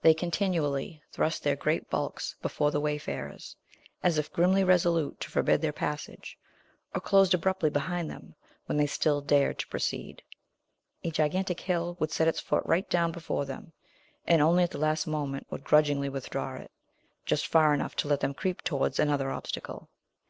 They 0.00 0.14
continually 0.14 1.02
thrust 1.12 1.42
their 1.44 1.54
great 1.54 1.90
bulks 1.90 2.36
before 2.40 2.70
the 2.70 2.80
wayfarers, 2.80 3.54
as 4.02 4.16
if 4.16 4.32
grimly 4.32 4.64
resolute 4.64 5.20
to 5.20 5.30
forbid 5.30 5.60
their 5.60 5.74
passage, 5.74 6.38
or 6.94 7.02
closed 7.02 7.34
abruptly 7.34 7.68
behind 7.68 8.10
them, 8.10 8.34
when 8.64 8.78
they 8.78 8.86
still 8.86 9.20
dared 9.20 9.58
to 9.58 9.68
proceed. 9.68 10.22
A 11.04 11.10
gigantic 11.10 11.60
hill 11.60 11.96
would 12.00 12.10
set 12.10 12.28
its 12.28 12.40
foot 12.40 12.62
right 12.64 12.88
down 12.88 13.12
before 13.12 13.44
them, 13.44 13.74
and 14.26 14.40
only 14.40 14.62
at 14.64 14.70
the 14.70 14.78
last 14.78 15.06
moment 15.06 15.46
would 15.50 15.64
grudgingly 15.64 16.08
withdraw 16.08 16.54
it, 16.54 16.70
just 17.26 17.46
far 17.46 17.74
enough 17.74 17.94
to 17.96 18.08
let 18.08 18.20
them 18.20 18.32
creep 18.32 18.62
towards 18.62 18.98
another 18.98 19.30
obstacle. 19.30 19.90